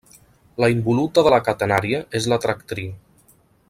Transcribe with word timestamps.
La 0.63 0.69
involuta 0.75 1.25
de 1.27 1.35
la 1.35 1.41
catenària 1.49 2.03
és 2.21 2.29
la 2.35 2.43
tractriu. 2.47 2.93